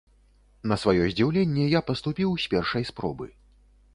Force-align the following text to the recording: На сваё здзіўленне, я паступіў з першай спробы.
На 0.71 0.77
сваё 0.83 1.03
здзіўленне, 1.11 1.67
я 1.75 1.81
паступіў 1.89 2.29
з 2.45 2.51
першай 2.53 2.83
спробы. 2.93 3.27